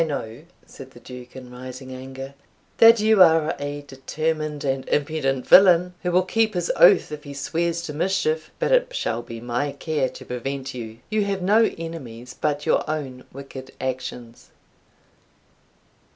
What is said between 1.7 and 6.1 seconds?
anger, "that you are a determined and impudent villain,